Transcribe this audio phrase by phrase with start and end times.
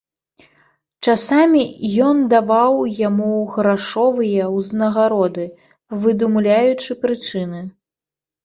[1.11, 1.61] Часамі
[2.07, 5.45] ён даваў яму грашовыя ўзнагароды,
[6.07, 7.61] выдумляючы прычыны.